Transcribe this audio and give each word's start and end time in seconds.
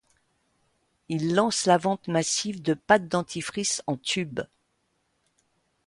Ils 1.09 1.35
lancent 1.35 1.67
la 1.67 1.77
vente 1.77 2.07
massive 2.07 2.63
de 2.63 2.73
pâte 2.73 3.07
dentifrice 3.07 3.83
en 3.85 3.97
tubes. 3.97 4.41